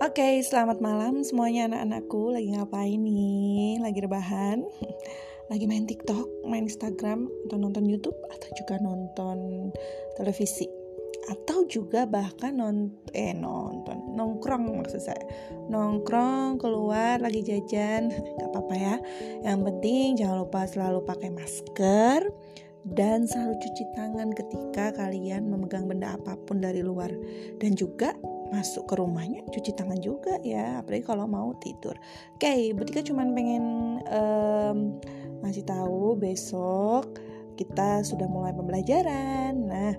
[0.00, 2.32] Oke, selamat malam semuanya anak-anakku.
[2.32, 3.84] Lagi ngapain nih?
[3.84, 4.64] Lagi rebahan?
[5.52, 9.68] Lagi main TikTok, main Instagram, atau nonton YouTube, atau juga nonton
[10.16, 10.64] televisi,
[11.28, 15.20] atau juga bahkan non eh nonton nongkrong maksud saya
[15.68, 18.08] nongkrong keluar lagi jajan
[18.40, 18.96] nggak apa-apa ya
[19.44, 22.24] yang penting jangan lupa selalu pakai masker
[22.96, 27.12] dan selalu cuci tangan ketika kalian memegang benda apa pun dari luar
[27.60, 28.16] dan juga
[28.50, 31.94] masuk ke rumahnya cuci tangan juga ya apalagi kalau mau tidur.
[32.36, 33.64] Oke okay, Butika cuman pengen
[34.10, 34.98] um,
[35.42, 37.14] ngasih tahu besok
[37.54, 39.54] kita sudah mulai pembelajaran.
[39.54, 39.94] Nah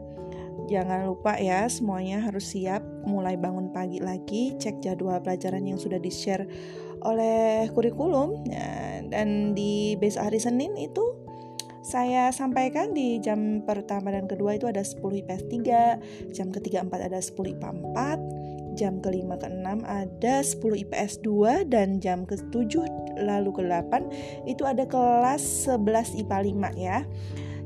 [0.67, 5.97] jangan lupa ya semuanya harus siap mulai bangun pagi lagi cek jadwal pelajaran yang sudah
[5.97, 6.45] di share
[7.02, 8.45] oleh kurikulum.
[8.45, 11.20] Ya, dan di besok hari Senin itu
[11.81, 17.09] saya sampaikan di jam pertama dan kedua itu ada 10 IPS 3, jam ketiga 4
[17.09, 22.86] ada 10 IPA 4, jam kelima ke enam ada 10 IPS 2 dan jam ke-7
[23.20, 23.92] lalu ke-8
[24.47, 26.38] itu ada kelas 11 IPA
[26.78, 27.00] 5 ya.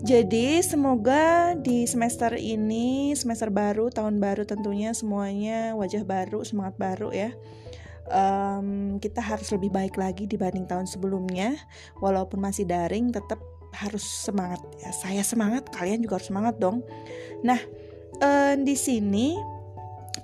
[0.06, 7.10] Jadi semoga di semester ini, semester baru, tahun baru tentunya semuanya wajah baru, semangat baru
[7.10, 7.34] ya.
[8.06, 11.58] Um, kita harus lebih baik lagi dibanding tahun sebelumnya.
[12.06, 13.42] Walaupun masih daring, tetap
[13.76, 14.92] harus semangat ya.
[14.96, 16.82] Saya semangat, kalian juga harus semangat dong.
[17.44, 17.60] Nah,
[18.24, 19.36] um, di sini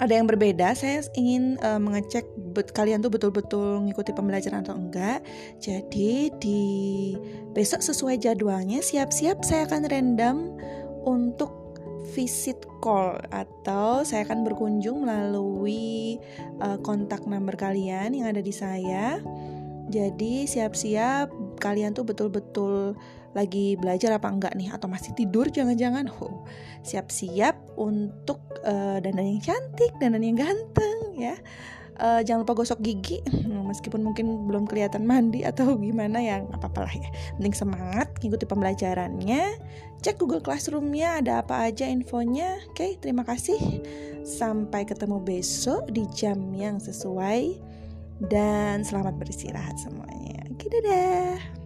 [0.02, 0.74] ada yang berbeda.
[0.74, 5.22] Saya ingin uh, mengecek bet kalian tuh betul-betul ngikuti pembelajaran atau enggak.
[5.62, 6.64] Jadi di
[7.54, 10.38] besok sesuai jadwalnya siap-siap saya akan random
[11.06, 11.54] untuk
[12.12, 16.20] visit call atau saya akan berkunjung melalui
[16.60, 19.22] uh, kontak number kalian yang ada di saya.
[19.92, 21.30] Jadi siap-siap
[21.62, 22.98] kalian tuh betul-betul
[23.32, 24.74] lagi belajar apa enggak nih?
[24.74, 26.10] Atau masih tidur jangan-jangan?
[26.20, 26.44] Oh,
[26.82, 31.38] siap-siap untuk uh, dandan yang cantik dandan yang ganteng ya.
[32.02, 33.22] Uh, jangan lupa gosok gigi.
[33.72, 37.10] Meskipun mungkin belum kelihatan mandi atau gimana ya nggak apa-apa lah ya.
[37.38, 39.44] Penting semangat ngikuti pembelajarannya.
[40.02, 42.58] Cek Google Classroomnya ada apa aja infonya.
[42.74, 43.60] Oke terima kasih.
[44.26, 47.70] Sampai ketemu besok di jam yang sesuai.
[48.22, 50.31] Dan selamat beristirahat semuanya.
[50.62, 51.61] Oke, dadah.